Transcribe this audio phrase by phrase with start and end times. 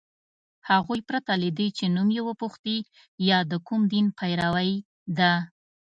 [0.69, 2.77] هغوی پرته له دې چي نوم یې وپوښتي
[3.29, 4.71] یا د کوم دین پیروۍ
[5.17, 5.33] ده